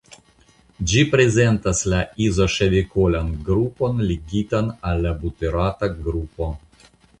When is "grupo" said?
6.03-6.53